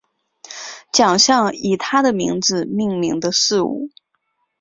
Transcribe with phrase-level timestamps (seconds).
[0.91, 3.89] 奖项以他的名字命名的事物